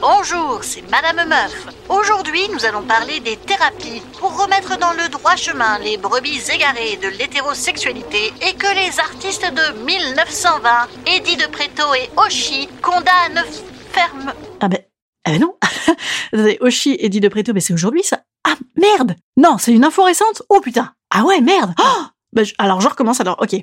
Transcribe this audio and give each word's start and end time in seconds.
Bonjour, 0.00 0.60
c'est 0.62 0.82
Madame 0.90 1.28
Meuf. 1.28 1.66
Aujourd'hui, 1.88 2.40
nous 2.52 2.64
allons 2.64 2.82
parler 2.82 3.20
des 3.20 3.36
thérapies 3.36 4.02
pour 4.18 4.40
remettre 4.42 4.78
dans 4.78 4.92
le 4.92 5.08
droit 5.08 5.36
chemin 5.36 5.78
les 5.78 5.96
brebis 5.96 6.42
égarées 6.52 6.98
de 7.02 7.08
l'hétérosexualité 7.08 8.32
et 8.46 8.54
que 8.54 8.74
les 8.74 9.00
artistes 9.00 9.50
de 9.52 9.84
1920, 9.84 10.70
Eddie 11.06 11.36
de 11.36 11.46
Preto 11.46 11.94
et 11.94 12.10
Oshi, 12.16 12.68
condamnent 12.82 13.44
ferme. 13.92 14.32
Ah 14.60 14.68
ben, 14.68 14.80
ah 15.24 15.30
ben 15.30 15.40
non. 15.40 15.56
Attendez, 16.32 16.58
Oshi 16.60 16.92
et 16.92 17.06
Eddie 17.06 17.20
de 17.20 17.28
Preto, 17.28 17.52
mais 17.54 17.60
c'est 17.60 17.72
aujourd'hui 17.74 18.02
ça. 18.02 18.20
Ah 18.44 18.54
merde 18.76 19.14
Non, 19.36 19.56
c'est 19.58 19.72
une 19.72 19.84
info 19.84 20.02
récente 20.02 20.42
Oh 20.48 20.60
putain 20.60 20.92
Ah 21.10 21.24
ouais, 21.24 21.40
merde 21.40 21.72
oh 21.80 22.02
ben, 22.32 22.44
Alors 22.58 22.80
je 22.80 22.88
recommence 22.88 23.20
alors, 23.20 23.36
ok. 23.40 23.60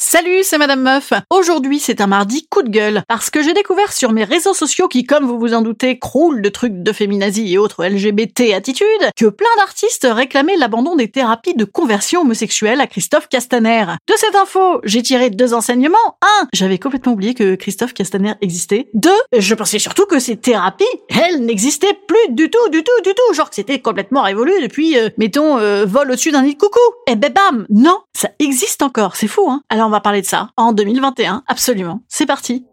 Salut, 0.00 0.44
c'est 0.44 0.58
Madame 0.58 0.82
Meuf. 0.82 1.12
Aujourd'hui, 1.28 1.80
c'est 1.80 2.00
un 2.00 2.06
mardi 2.06 2.46
coup 2.46 2.62
de 2.62 2.70
gueule 2.70 3.02
parce 3.08 3.30
que 3.30 3.42
j'ai 3.42 3.52
découvert 3.52 3.92
sur 3.92 4.12
mes 4.12 4.22
réseaux 4.22 4.54
sociaux 4.54 4.86
qui, 4.86 5.02
comme 5.02 5.26
vous 5.26 5.40
vous 5.40 5.54
en 5.54 5.60
doutez, 5.60 5.98
croulent 5.98 6.40
de 6.40 6.48
trucs 6.48 6.84
de 6.84 6.92
féminazie 6.92 7.52
et 7.52 7.58
autres 7.58 7.84
LGBT 7.84 8.52
attitudes, 8.54 8.86
que 9.16 9.26
plein 9.26 9.48
d'artistes 9.56 10.06
réclamaient 10.08 10.56
l'abandon 10.56 10.94
des 10.94 11.10
thérapies 11.10 11.54
de 11.54 11.64
conversion 11.64 12.20
homosexuelle 12.20 12.80
à 12.80 12.86
Christophe 12.86 13.28
Castaner. 13.28 13.86
De 14.06 14.14
cette 14.16 14.36
info, 14.36 14.80
j'ai 14.84 15.02
tiré 15.02 15.30
deux 15.30 15.52
enseignements. 15.52 15.98
Un, 16.22 16.46
j'avais 16.52 16.78
complètement 16.78 17.14
oublié 17.14 17.34
que 17.34 17.56
Christophe 17.56 17.92
Castaner 17.92 18.34
existait. 18.40 18.88
Deux, 18.94 19.10
je 19.36 19.54
pensais 19.56 19.80
surtout 19.80 20.06
que 20.06 20.20
ces 20.20 20.36
thérapies, 20.36 20.84
elles 21.08 21.44
n'existaient 21.44 21.98
plus 22.06 22.34
du 22.34 22.50
tout, 22.50 22.68
du 22.70 22.84
tout, 22.84 23.02
du 23.02 23.14
tout. 23.14 23.34
Genre 23.34 23.50
que 23.50 23.56
c'était 23.56 23.80
complètement 23.80 24.22
révolu 24.22 24.52
depuis, 24.62 24.96
euh, 24.96 25.08
mettons, 25.18 25.58
euh, 25.58 25.84
vol 25.86 26.08
au-dessus 26.08 26.30
d'un 26.30 26.42
nid 26.42 26.54
de 26.54 26.58
coucou. 26.58 26.78
Et 27.08 27.16
ben 27.16 27.32
bam, 27.32 27.66
non, 27.68 27.98
ça 28.14 28.30
existe 28.38 28.82
encore. 28.82 29.16
C'est 29.16 29.26
fou, 29.26 29.50
hein 29.50 29.62
on 29.88 29.90
va 29.90 30.00
parler 30.00 30.20
de 30.20 30.26
ça 30.26 30.50
en 30.58 30.74
2021, 30.74 31.44
absolument. 31.46 32.02
C'est 32.08 32.26
parti. 32.26 32.66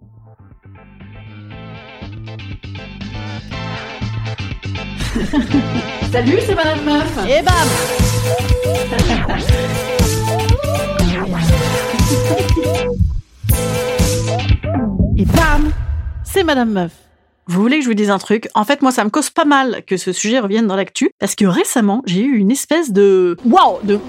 Salut, 6.12 6.40
c'est 6.46 6.56
Madame 6.56 6.84
Meuf. 6.84 7.18
Et 7.26 7.42
bam 7.42 7.54
Et 15.18 15.26
bam 15.26 15.72
C'est 16.26 16.44
Madame 16.44 16.72
Meuf. 16.72 17.05
Vous 17.48 17.62
voulez 17.62 17.78
que 17.78 17.84
je 17.84 17.90
vous 17.90 17.96
dise 17.96 18.10
un 18.10 18.18
truc? 18.18 18.48
En 18.56 18.64
fait, 18.64 18.82
moi, 18.82 18.92
ça 18.92 19.04
me 19.04 19.10
cause 19.10 19.30
pas 19.30 19.46
mal 19.46 19.84
que 19.86 19.98
ce 19.98 20.12
sujet 20.12 20.40
revienne 20.40 20.66
dans 20.66 20.76
l'actu, 20.76 21.12
parce 21.20 21.36
que 21.36 21.46
récemment, 21.46 22.02
j'ai 22.06 22.22
eu 22.22 22.38
une 22.38 22.52
espèce 22.52 22.92
de... 22.92 23.38
Waouh 23.46 23.80
De... 23.84 24.00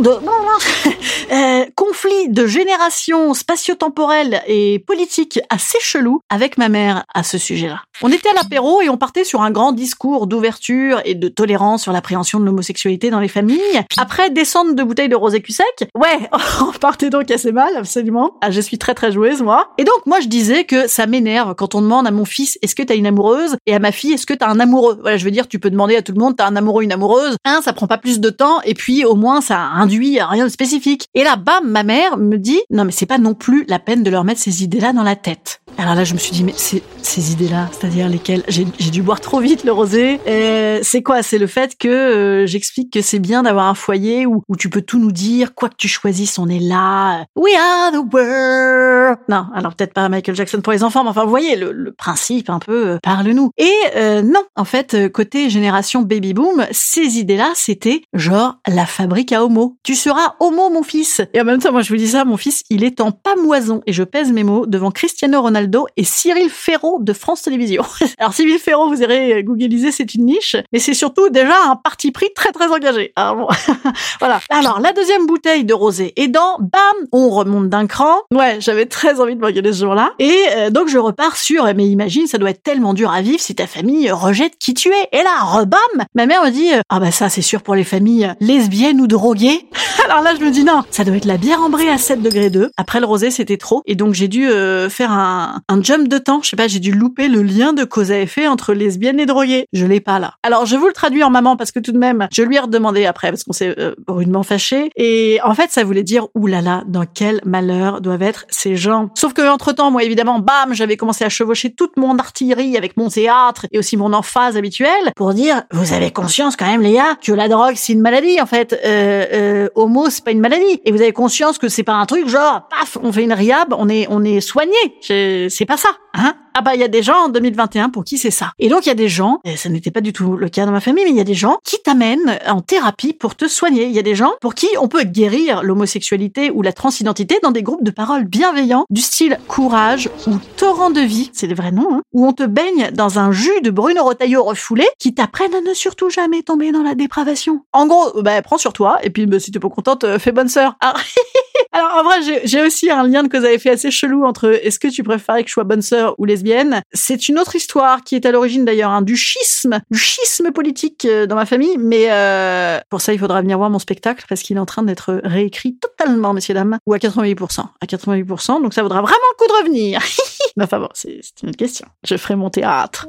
de... 0.00 0.10
euh, 1.32 1.64
conflit 1.74 2.28
de 2.28 2.46
génération 2.46 3.34
spatio-temporelle 3.34 4.42
et 4.46 4.78
politique 4.78 5.40
assez 5.50 5.78
chelou 5.80 6.20
avec 6.30 6.58
ma 6.58 6.68
mère 6.68 7.04
à 7.12 7.24
ce 7.24 7.38
sujet-là. 7.38 7.82
On 8.02 8.12
était 8.12 8.28
à 8.28 8.34
l'apéro 8.34 8.82
et 8.82 8.88
on 8.88 8.96
partait 8.96 9.24
sur 9.24 9.42
un 9.42 9.50
grand 9.50 9.72
discours 9.72 10.28
d'ouverture 10.28 11.00
et 11.04 11.14
de 11.14 11.28
tolérance 11.28 11.82
sur 11.82 11.92
l'appréhension 11.92 12.38
de 12.38 12.44
l'homosexualité 12.44 13.10
dans 13.10 13.20
les 13.20 13.28
familles. 13.28 13.84
Après 13.98 14.30
descendre 14.30 14.74
de 14.74 14.82
bouteilles 14.84 15.08
de 15.08 15.16
rosé 15.16 15.42
cul 15.42 15.52
sec, 15.52 15.88
ouais, 15.96 16.30
on 16.60 16.72
partait 16.78 17.10
donc 17.10 17.30
assez 17.32 17.50
mal, 17.50 17.76
absolument. 17.76 18.36
Ah, 18.42 18.52
je 18.52 18.60
suis 18.60 18.78
très 18.78 18.94
très 18.94 19.10
joueuse, 19.10 19.42
moi. 19.42 19.72
Et 19.78 19.84
donc, 19.84 20.06
moi, 20.06 20.20
je 20.20 20.28
disais 20.28 20.64
que 20.64 20.86
ça 20.86 21.06
m'énerve 21.06 21.54
quand 21.54 21.74
on 21.74 21.82
demande 21.82 22.06
à 22.06 22.10
mon 22.12 22.24
fils, 22.24 22.58
est-ce 22.62 22.75
que 22.76 22.82
t'as 22.82 22.94
une 22.94 23.06
amoureuse 23.06 23.56
Et 23.66 23.74
à 23.74 23.78
ma 23.78 23.92
fille, 23.92 24.12
est-ce 24.12 24.26
que 24.26 24.34
t'as 24.34 24.48
un 24.48 24.60
amoureux? 24.60 24.98
Voilà, 25.00 25.16
je 25.16 25.24
veux 25.24 25.30
dire, 25.30 25.48
tu 25.48 25.58
peux 25.58 25.70
demander 25.70 25.96
à 25.96 26.02
tout 26.02 26.12
le 26.12 26.20
monde, 26.20 26.36
t'as 26.36 26.46
un 26.46 26.56
amoureux, 26.56 26.84
une 26.84 26.92
amoureuse. 26.92 27.36
Un, 27.44 27.60
ça 27.62 27.72
prend 27.72 27.86
pas 27.86 27.98
plus 27.98 28.20
de 28.20 28.30
temps, 28.30 28.60
et 28.64 28.74
puis 28.74 29.04
au 29.04 29.14
moins, 29.14 29.40
ça 29.40 29.58
induit 29.58 30.18
à 30.20 30.28
rien 30.28 30.44
de 30.44 30.50
spécifique. 30.50 31.08
Et 31.14 31.24
là, 31.24 31.36
bam, 31.36 31.68
ma 31.68 31.82
mère 31.82 32.16
me 32.16 32.36
dit, 32.36 32.60
non, 32.70 32.84
mais 32.84 32.92
c'est 32.92 33.06
pas 33.06 33.18
non 33.18 33.34
plus 33.34 33.64
la 33.68 33.78
peine 33.78 34.02
de 34.02 34.10
leur 34.10 34.24
mettre 34.24 34.40
ces 34.40 34.62
idées-là 34.62 34.92
dans 34.92 35.02
la 35.02 35.16
tête. 35.16 35.60
Alors 35.78 35.94
là, 35.94 36.04
je 36.04 36.14
me 36.14 36.18
suis 36.18 36.32
dit, 36.32 36.44
mais 36.44 36.54
ces 36.56 37.32
idées-là, 37.32 37.68
c'est-à-dire 37.72 38.08
lesquelles? 38.08 38.42
J'ai 38.48 38.64
dû 38.64 39.02
boire 39.02 39.20
trop 39.20 39.40
vite 39.40 39.64
le 39.64 39.72
rosé. 39.72 40.20
Euh, 40.26 40.80
c'est 40.82 41.02
quoi? 41.02 41.22
C'est 41.22 41.38
le 41.38 41.46
fait 41.46 41.76
que 41.78 41.88
euh, 41.88 42.46
j'explique 42.46 42.92
que 42.92 43.02
c'est 43.02 43.18
bien 43.18 43.42
d'avoir 43.42 43.66
un 43.66 43.74
foyer 43.74 44.26
où, 44.26 44.42
tu 44.58 44.70
peux 44.70 44.80
tout 44.80 44.98
nous 44.98 45.12
dire, 45.12 45.54
quoi 45.54 45.68
que 45.68 45.76
tu 45.76 45.88
choisisses, 45.88 46.38
on 46.38 46.48
est 46.48 46.60
là. 46.60 47.24
We 47.36 47.54
are 47.56 47.92
the 47.92 48.12
world. 48.12 49.18
Non, 49.28 49.46
alors 49.54 49.74
peut-être 49.74 49.92
pas 49.92 50.08
Michael 50.08 50.34
Jackson 50.34 50.60
pour 50.60 50.72
les 50.72 50.82
enfants, 50.82 51.04
mais 51.04 51.10
enfin, 51.10 51.24
vous 51.24 51.30
voyez 51.30 51.56
le, 51.56 51.92
principe 51.92 52.50
un. 52.50 52.58
Euh, 52.68 52.98
Parle-nous. 53.02 53.50
Et 53.58 53.72
euh, 53.96 54.22
non, 54.22 54.42
en 54.56 54.64
fait, 54.64 54.94
euh, 54.94 55.08
côté 55.08 55.50
génération 55.50 56.02
baby 56.02 56.34
boom, 56.34 56.66
ces 56.70 57.18
idées-là, 57.18 57.52
c'était 57.54 58.02
genre 58.12 58.56
la 58.66 58.86
fabrique 58.86 59.32
à 59.32 59.44
homo. 59.44 59.76
Tu 59.82 59.94
seras 59.94 60.34
homo, 60.40 60.70
mon 60.70 60.82
fils. 60.82 61.20
Et 61.34 61.40
en 61.40 61.44
même 61.44 61.60
temps, 61.60 61.72
moi, 61.72 61.82
je 61.82 61.90
vous 61.90 61.96
dis 61.96 62.08
ça, 62.08 62.24
mon 62.24 62.36
fils, 62.36 62.64
il 62.70 62.84
est 62.84 63.00
en 63.00 63.12
pamoison, 63.12 63.82
et 63.86 63.92
je 63.92 64.02
pèse 64.02 64.32
mes 64.32 64.44
mots, 64.44 64.66
devant 64.66 64.90
Cristiano 64.90 65.40
Ronaldo 65.40 65.86
et 65.96 66.04
Cyril 66.04 66.50
Ferraud 66.50 66.98
de 67.00 67.12
France 67.12 67.42
Télévisions. 67.42 67.84
Alors, 68.18 68.34
Cyril 68.34 68.58
Ferraud, 68.58 68.88
vous 68.88 69.02
irez 69.02 69.42
googliser, 69.44 69.92
c'est 69.92 70.14
une 70.14 70.26
niche, 70.26 70.56
mais 70.72 70.78
c'est 70.78 70.94
surtout 70.94 71.28
déjà 71.28 71.54
un 71.68 71.76
parti 71.76 72.10
pris 72.10 72.32
très 72.34 72.52
très 72.52 72.68
engagé. 72.68 73.12
Alors, 73.16 73.54
voilà. 74.20 74.40
Alors, 74.50 74.80
la 74.80 74.92
deuxième 74.92 75.26
bouteille 75.26 75.64
de 75.64 75.74
rosé 75.74 76.12
est 76.16 76.28
dans, 76.28 76.58
bam, 76.58 76.80
on 77.12 77.30
remonte 77.30 77.68
d'un 77.68 77.86
cran. 77.86 78.16
Ouais, 78.32 78.58
j'avais 78.60 78.86
très 78.86 79.20
envie 79.20 79.36
de 79.36 79.40
m'engueuler 79.40 79.72
ce 79.72 79.80
jour-là. 79.80 80.12
Et 80.18 80.70
donc, 80.70 80.88
je 80.88 80.98
repars 80.98 81.36
sur, 81.36 81.64
mais 81.74 81.86
imagine, 81.86 82.26
ça 82.26 82.38
doit 82.38 82.50
être 82.50 82.55
tellement 82.62 82.94
dur 82.94 83.10
à 83.10 83.22
vivre 83.22 83.40
si 83.40 83.54
ta 83.54 83.66
famille 83.66 84.10
rejette 84.10 84.54
qui 84.58 84.74
tu 84.74 84.88
es. 84.88 85.08
Et 85.12 85.22
là, 85.22 85.44
rebam, 85.44 86.06
ma 86.14 86.26
mère 86.26 86.44
me 86.44 86.50
dit, 86.50 86.70
ah 86.88 87.00
bah 87.00 87.10
ça, 87.10 87.28
c'est 87.28 87.42
sûr 87.42 87.62
pour 87.62 87.74
les 87.74 87.84
familles 87.84 88.32
lesbiennes 88.40 89.00
ou 89.00 89.06
droguées. 89.06 89.68
Alors 90.04 90.22
là, 90.22 90.34
je 90.38 90.44
me 90.44 90.50
dis 90.50 90.64
non, 90.64 90.82
ça 90.90 91.04
doit 91.04 91.16
être 91.16 91.24
la 91.24 91.36
bière 91.36 91.60
ambrée 91.60 91.88
à 91.88 91.98
7 91.98 92.22
degrés 92.22 92.50
2. 92.50 92.70
Après 92.76 93.00
le 93.00 93.06
rosé, 93.06 93.30
c'était 93.30 93.56
trop. 93.56 93.82
Et 93.86 93.94
donc, 93.94 94.14
j'ai 94.14 94.28
dû 94.28 94.48
euh, 94.48 94.88
faire 94.88 95.10
un, 95.10 95.62
un 95.68 95.82
jump 95.82 96.08
de 96.08 96.18
temps. 96.18 96.40
Je 96.42 96.50
sais 96.50 96.56
pas, 96.56 96.68
j'ai 96.68 96.78
dû 96.78 96.92
louper 96.92 97.28
le 97.28 97.42
lien 97.42 97.72
de 97.72 97.84
cause 97.84 98.12
à 98.12 98.20
effet 98.20 98.46
entre 98.46 98.72
lesbienne 98.72 99.18
et 99.18 99.26
droguée. 99.26 99.66
Je 99.72 99.84
l'ai 99.84 100.00
pas 100.00 100.18
là. 100.18 100.34
Alors, 100.42 100.64
je 100.66 100.76
vous 100.76 100.86
le 100.86 100.92
traduis 100.92 101.24
en 101.24 101.30
maman 101.30 101.56
parce 101.56 101.72
que 101.72 101.80
tout 101.80 101.92
de 101.92 101.98
même, 101.98 102.28
je 102.32 102.42
lui 102.42 102.56
ai 102.56 102.60
redemandé 102.60 103.04
après 103.06 103.30
parce 103.30 103.44
qu'on 103.44 103.52
s'est 103.52 103.74
euh, 103.78 103.94
rudement 104.06 104.42
fâché. 104.42 104.90
Et 104.96 105.40
en 105.44 105.54
fait, 105.54 105.70
ça 105.70 105.82
voulait 105.84 106.04
dire, 106.04 106.28
oulala, 106.34 106.84
dans 106.86 107.04
quel 107.06 107.40
malheur 107.44 108.00
doivent 108.00 108.22
être 108.22 108.46
ces 108.48 108.76
gens. 108.76 109.10
Sauf 109.14 109.32
que 109.32 109.42
entre 109.48 109.72
temps, 109.72 109.90
moi, 109.90 110.04
évidemment, 110.04 110.38
bam, 110.38 110.72
j'avais 110.72 110.96
commencé 110.96 111.24
à 111.24 111.28
chevaucher 111.28 111.74
toute 111.74 111.96
mon 111.96 112.18
artillerie 112.18 112.45
avec 112.52 112.96
mon 112.96 113.08
théâtre 113.08 113.66
et 113.72 113.78
aussi 113.78 113.96
mon 113.96 114.12
emphase 114.12 114.56
habituelle 114.56 115.12
pour 115.14 115.34
dire, 115.34 115.62
vous 115.72 115.92
avez 115.92 116.10
conscience 116.10 116.56
quand 116.56 116.66
même, 116.66 116.82
les 116.82 116.92
gars, 116.92 117.16
que 117.22 117.32
la 117.32 117.48
drogue, 117.48 117.74
c'est 117.76 117.92
une 117.92 118.00
maladie, 118.00 118.40
en 118.40 118.46
fait. 118.46 118.72
Euh, 118.84 119.24
euh, 119.32 119.68
homo, 119.74 120.10
c'est 120.10 120.24
pas 120.24 120.30
une 120.30 120.40
maladie. 120.40 120.80
Et 120.84 120.92
vous 120.92 121.00
avez 121.00 121.12
conscience 121.12 121.58
que 121.58 121.68
c'est 121.68 121.82
pas 121.82 121.94
un 121.94 122.06
truc 122.06 122.28
genre, 122.28 122.68
paf, 122.68 122.98
on 123.02 123.12
fait 123.12 123.24
une 123.24 123.32
riab, 123.32 123.74
on 123.76 123.88
est, 123.88 124.06
on 124.10 124.24
est 124.24 124.40
soigné. 124.40 124.76
C'est 125.00 125.48
c'est 125.48 125.66
pas 125.66 125.76
ça, 125.76 125.88
hein. 126.14 126.34
Ah 126.58 126.62
bah 126.62 126.74
il 126.74 126.80
y 126.80 126.84
a 126.84 126.88
des 126.88 127.02
gens 127.02 127.26
en 127.26 127.28
2021 127.28 127.90
pour 127.90 128.02
qui 128.02 128.16
c'est 128.16 128.30
ça. 128.30 128.52
Et 128.58 128.70
donc 128.70 128.86
il 128.86 128.88
y 128.88 128.92
a 128.92 128.94
des 128.94 129.10
gens, 129.10 129.40
et 129.44 129.58
ce 129.58 129.68
n'était 129.68 129.90
pas 129.90 130.00
du 130.00 130.14
tout 130.14 130.38
le 130.38 130.48
cas 130.48 130.64
dans 130.64 130.72
ma 130.72 130.80
famille, 130.80 131.04
mais 131.04 131.10
il 131.10 131.16
y 131.16 131.20
a 131.20 131.24
des 131.24 131.34
gens 131.34 131.58
qui 131.64 131.76
t'amènent 131.84 132.38
en 132.46 132.62
thérapie 132.62 133.12
pour 133.12 133.34
te 133.34 133.46
soigner. 133.46 133.84
Il 133.84 133.92
y 133.92 133.98
a 133.98 134.02
des 134.02 134.14
gens 134.14 134.32
pour 134.40 134.54
qui 134.54 134.66
on 134.80 134.88
peut 134.88 135.02
guérir 135.02 135.62
l'homosexualité 135.62 136.50
ou 136.50 136.62
la 136.62 136.72
transidentité 136.72 137.38
dans 137.42 137.50
des 137.50 137.62
groupes 137.62 137.84
de 137.84 137.90
paroles 137.90 138.24
bienveillants 138.24 138.86
du 138.88 139.02
style 139.02 139.38
courage 139.48 140.08
ou 140.26 140.38
torrent 140.56 140.88
de 140.88 141.02
vie, 141.02 141.28
c'est 141.34 141.46
des 141.46 141.52
vrais 141.52 141.72
noms, 141.72 141.92
hein, 141.92 142.00
où 142.14 142.26
on 142.26 142.32
te 142.32 142.44
baigne 142.44 142.90
dans 142.90 143.18
un 143.18 143.32
jus 143.32 143.60
de 143.62 143.68
Bruno 143.68 144.02
Rotaillot 144.02 144.42
refoulé 144.42 144.86
qui 144.98 145.12
t'apprennent 145.12 145.54
à 145.54 145.60
ne 145.60 145.74
surtout 145.74 146.08
jamais 146.08 146.42
tomber 146.42 146.72
dans 146.72 146.82
la 146.82 146.94
dépravation. 146.94 147.66
En 147.74 147.86
gros, 147.86 148.22
bah 148.22 148.40
prends 148.40 148.56
sur 148.56 148.72
toi 148.72 148.96
et 149.02 149.10
puis 149.10 149.26
bah, 149.26 149.38
si 149.38 149.50
t'es 149.50 149.60
pas 149.60 149.68
contente, 149.68 150.04
euh, 150.04 150.18
fais 150.18 150.32
bonne 150.32 150.48
sœur. 150.48 150.74
Alors, 150.80 150.96
Alors 151.72 151.96
en 151.96 152.02
vrai, 152.04 152.40
j'ai 152.44 152.62
aussi 152.62 152.90
un 152.90 153.06
lien 153.06 153.28
que 153.28 153.36
vous 153.36 153.44
avez 153.44 153.58
fait 153.58 153.68
assez 153.68 153.90
chelou 153.90 154.24
entre 154.24 154.48
est-ce 154.64 154.78
que 154.78 154.88
tu 154.88 155.02
préférais 155.02 155.42
que 155.42 155.48
je 155.50 155.52
sois 155.52 155.64
bonne 155.64 155.82
sœur 155.82 156.14
ou 156.16 156.24
lesbienne? 156.24 156.45
C'est 156.92 157.28
une 157.28 157.38
autre 157.38 157.56
histoire 157.56 158.02
qui 158.02 158.14
est 158.14 158.26
à 158.26 158.32
l'origine 158.32 158.64
d'ailleurs 158.64 158.90
hein, 158.90 159.02
du 159.02 159.16
schisme, 159.16 159.80
du 159.90 159.98
schisme 159.98 160.52
politique 160.52 161.04
euh, 161.04 161.26
dans 161.26 161.36
ma 161.36 161.46
famille. 161.46 161.76
Mais 161.78 162.06
euh, 162.10 162.78
pour 162.90 163.00
ça, 163.00 163.12
il 163.12 163.18
faudra 163.18 163.40
venir 163.40 163.58
voir 163.58 163.70
mon 163.70 163.78
spectacle 163.78 164.24
parce 164.28 164.42
qu'il 164.42 164.56
est 164.56 164.60
en 164.60 164.66
train 164.66 164.82
d'être 164.82 165.20
réécrit 165.24 165.76
totalement, 165.76 166.32
messieurs 166.32 166.54
dames, 166.54 166.78
ou 166.86 166.94
à 166.94 166.98
88%. 166.98 167.60
À 167.80 167.86
88%, 167.86 168.62
donc 168.62 168.74
ça 168.74 168.82
vaudra 168.82 169.00
vraiment 169.00 169.16
le 169.32 169.36
coup 169.36 169.48
de 169.48 169.58
revenir. 169.62 170.00
enfin 170.60 170.78
bon, 170.78 170.88
c'est 170.94 171.20
une 171.42 171.48
autre 171.48 171.58
question. 171.58 171.86
Je 172.04 172.16
ferai 172.16 172.36
mon 172.36 172.50
théâtre. 172.50 173.06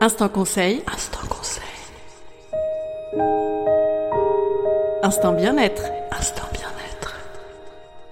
Instant 0.00 0.28
conseil. 0.28 0.82
Instant 0.92 1.26
conseil. 1.28 1.64
Instant 5.02 5.32
bien-être. 5.32 5.82
Instant 6.12 6.46
bien-être. 6.52 7.16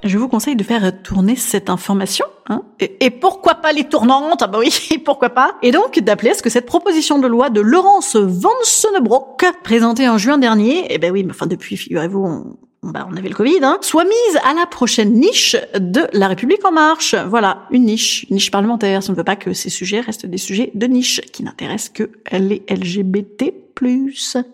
Je 0.02 0.18
vous 0.18 0.28
conseille 0.28 0.56
de 0.56 0.64
faire 0.64 1.02
tourner 1.02 1.36
cette 1.36 1.70
information. 1.70 2.26
Hein 2.48 2.62
et, 2.78 3.10
pourquoi 3.10 3.56
pas 3.56 3.72
les 3.72 3.84
tournantes? 3.84 4.42
Ah 4.42 4.46
bah 4.46 4.58
oui, 4.58 4.70
pourquoi 5.04 5.30
pas? 5.30 5.56
Et 5.62 5.72
donc 5.72 5.98
d'appeler 5.98 6.30
à 6.30 6.34
ce 6.34 6.42
que 6.42 6.50
cette 6.50 6.66
proposition 6.66 7.18
de 7.18 7.26
loi 7.26 7.50
de 7.50 7.60
Laurence 7.60 8.16
Van 8.16 8.50
Sonnebroek, 8.62 9.44
présentée 9.64 10.08
en 10.08 10.18
juin 10.18 10.38
dernier, 10.38 10.86
eh 10.90 10.98
ben 10.98 11.12
oui, 11.12 11.24
mais 11.24 11.32
enfin 11.32 11.46
depuis, 11.46 11.76
figurez-vous, 11.76 12.24
on, 12.24 12.56
bah, 12.92 13.06
on 13.10 13.16
avait 13.16 13.28
le 13.28 13.34
Covid, 13.34 13.58
hein, 13.62 13.78
soit 13.80 14.04
mise 14.04 14.40
à 14.44 14.54
la 14.54 14.66
prochaine 14.66 15.12
niche 15.12 15.56
de 15.78 16.06
La 16.12 16.28
République 16.28 16.64
en 16.64 16.72
marche. 16.72 17.14
Voilà, 17.14 17.66
une 17.70 17.84
niche, 17.84 18.26
une 18.30 18.36
niche 18.36 18.50
parlementaire. 18.50 19.02
Ça 19.02 19.12
ne 19.12 19.16
veut 19.16 19.24
pas 19.24 19.36
que 19.36 19.52
ces 19.52 19.70
sujets 19.70 20.00
restent 20.00 20.26
des 20.26 20.38
sujets 20.38 20.70
de 20.74 20.86
niche 20.86 21.20
qui 21.32 21.42
n'intéressent 21.42 21.90
que 21.90 22.10
les 22.32 22.62
LGBT+. 22.70 23.54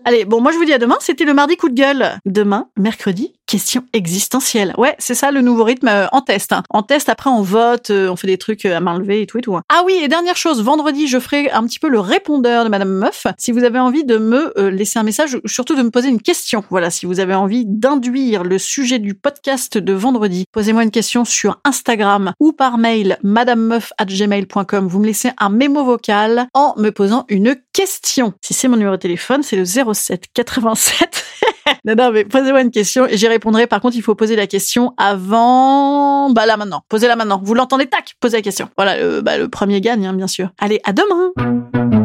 Allez, 0.04 0.24
bon, 0.24 0.40
moi 0.40 0.52
je 0.52 0.58
vous 0.58 0.64
dis 0.64 0.72
à 0.72 0.78
demain, 0.78 0.96
c'était 1.00 1.24
le 1.24 1.34
mardi 1.34 1.56
coup 1.56 1.68
de 1.68 1.74
gueule. 1.74 2.18
Demain, 2.26 2.68
mercredi, 2.76 3.32
question 3.46 3.84
existentielle. 3.92 4.74
Ouais, 4.78 4.94
c'est 4.98 5.14
ça 5.14 5.30
le 5.30 5.42
nouveau 5.42 5.64
rythme 5.64 5.88
euh, 5.88 6.06
en 6.12 6.22
test. 6.22 6.52
Hein. 6.52 6.62
En 6.70 6.82
test, 6.82 7.08
après 7.08 7.30
on 7.30 7.42
vote, 7.42 7.90
euh, 7.90 8.08
on 8.08 8.16
fait 8.16 8.26
des 8.26 8.38
trucs 8.38 8.64
euh, 8.64 8.76
à 8.76 8.80
main 8.80 8.98
levée 8.98 9.22
et 9.22 9.26
tout 9.26 9.38
et 9.38 9.42
tout. 9.42 9.56
Hein. 9.56 9.62
Ah 9.68 9.82
oui, 9.86 9.94
et 10.02 10.08
dernière 10.08 10.36
chose, 10.36 10.62
vendredi, 10.62 11.06
je 11.06 11.18
ferai 11.18 11.50
un 11.50 11.62
petit 11.64 11.78
peu 11.78 11.88
le 11.88 12.00
répondeur 12.00 12.64
de 12.64 12.68
Madame 12.68 12.92
Meuf. 12.92 13.26
Si 13.38 13.52
vous 13.52 13.64
avez 13.64 13.78
envie 13.78 14.04
de 14.04 14.18
me 14.18 14.52
laisser 14.70 14.98
un 14.98 15.02
message, 15.02 15.38
surtout 15.46 15.74
de 15.74 15.82
me 15.82 15.90
poser 15.90 16.08
une 16.08 16.22
question. 16.22 16.64
Voilà, 16.70 16.90
si 16.90 17.06
vous 17.06 17.20
avez 17.20 17.34
envie 17.34 17.64
d'induire 17.66 18.42
le 18.42 18.58
sujet 18.58 18.98
du 18.98 19.14
podcast 19.14 19.78
de 19.78 19.92
vendredi, 19.92 20.46
posez-moi 20.52 20.82
une 20.82 20.90
question 20.90 21.24
sur 21.24 21.60
Instagram 21.64 22.32
ou 22.40 22.52
par 22.52 22.78
mail 22.78 23.18
madamemeuf@gmail.com. 23.22 24.88
Vous 24.88 24.98
me 24.98 25.06
laissez 25.06 25.30
un 25.38 25.50
mémo 25.50 25.84
vocal 25.84 26.48
en 26.54 26.74
me 26.76 26.90
posant 26.90 27.26
une 27.28 27.54
question. 27.72 28.34
Si 28.40 28.54
c'est 28.54 28.68
mon 28.68 28.76
numéro 28.76 28.96
de 28.96 29.00
téléphone, 29.00 29.42
c'est 29.42 29.56
le 29.56 29.64
07 29.64 30.26
87 30.34 31.24
non, 31.84 31.94
non, 31.96 32.12
mais 32.12 32.24
posez-moi 32.24 32.62
une 32.62 32.70
question 32.70 33.06
et 33.06 33.16
j'y 33.16 33.28
répondrai. 33.28 33.66
Par 33.66 33.80
contre, 33.80 33.96
il 33.96 34.02
faut 34.02 34.14
poser 34.14 34.36
la 34.36 34.46
question 34.46 34.94
avant. 34.96 36.30
Bah 36.30 36.46
là 36.46 36.56
maintenant. 36.56 36.82
Posez-la 36.88 37.16
maintenant. 37.16 37.40
Vous 37.42 37.54
l'entendez, 37.54 37.86
tac. 37.86 38.14
Posez 38.20 38.38
la 38.38 38.42
question. 38.42 38.68
Voilà, 38.76 39.00
le, 39.00 39.20
bah, 39.20 39.38
le 39.38 39.48
premier 39.48 39.80
gagne, 39.80 40.06
hein, 40.06 40.14
bien 40.14 40.28
sûr. 40.28 40.50
Allez, 40.58 40.80
à 40.84 40.92
demain. 40.92 42.01